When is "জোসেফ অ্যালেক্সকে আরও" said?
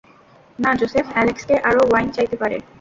0.79-1.81